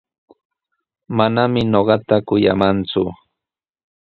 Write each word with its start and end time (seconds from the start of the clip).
Manami 1.17 1.59
ñuqata 1.71 2.15
kuyamanku. 2.27 3.03